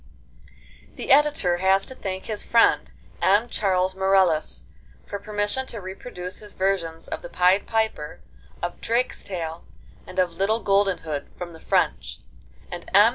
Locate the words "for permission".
5.05-5.67